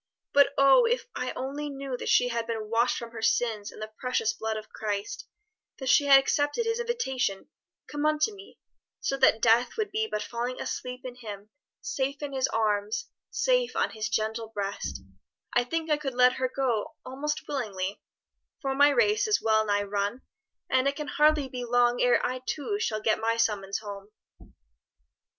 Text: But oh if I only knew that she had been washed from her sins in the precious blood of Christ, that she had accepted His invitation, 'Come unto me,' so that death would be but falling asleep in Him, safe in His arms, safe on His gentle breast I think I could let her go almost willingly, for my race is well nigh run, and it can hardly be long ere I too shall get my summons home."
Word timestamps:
But 0.33 0.49
oh 0.57 0.85
if 0.85 1.05
I 1.15 1.31
only 1.35 1.69
knew 1.69 1.95
that 1.95 2.09
she 2.09 2.29
had 2.29 2.47
been 2.47 2.71
washed 2.71 2.97
from 2.97 3.11
her 3.11 3.21
sins 3.21 3.71
in 3.71 3.77
the 3.77 3.93
precious 3.99 4.33
blood 4.33 4.57
of 4.57 4.69
Christ, 4.73 5.27
that 5.77 5.89
she 5.89 6.05
had 6.05 6.17
accepted 6.17 6.65
His 6.65 6.79
invitation, 6.79 7.49
'Come 7.85 8.07
unto 8.07 8.33
me,' 8.33 8.57
so 8.99 9.15
that 9.17 9.43
death 9.43 9.77
would 9.77 9.91
be 9.91 10.07
but 10.07 10.23
falling 10.23 10.59
asleep 10.59 11.01
in 11.05 11.17
Him, 11.17 11.51
safe 11.81 12.23
in 12.23 12.33
His 12.33 12.47
arms, 12.47 13.09
safe 13.29 13.75
on 13.75 13.91
His 13.91 14.09
gentle 14.09 14.47
breast 14.47 15.01
I 15.53 15.63
think 15.63 15.91
I 15.91 15.97
could 15.97 16.15
let 16.15 16.33
her 16.37 16.49
go 16.49 16.95
almost 17.05 17.47
willingly, 17.47 18.01
for 18.59 18.73
my 18.73 18.89
race 18.89 19.27
is 19.27 19.39
well 19.39 19.63
nigh 19.67 19.83
run, 19.83 20.23
and 20.67 20.87
it 20.87 20.95
can 20.95 21.09
hardly 21.09 21.47
be 21.47 21.63
long 21.63 22.01
ere 22.01 22.19
I 22.25 22.41
too 22.47 22.79
shall 22.79 23.01
get 23.01 23.19
my 23.19 23.37
summons 23.37 23.77
home." 23.77 24.09